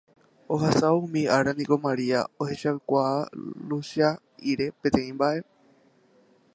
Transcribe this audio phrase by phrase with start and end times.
[0.53, 3.19] Ohasávo umi ára niko Maria ohechakuaa
[3.67, 5.37] Luchia'íre peteĩ mba'e